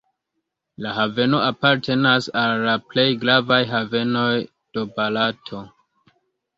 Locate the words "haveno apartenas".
0.99-2.31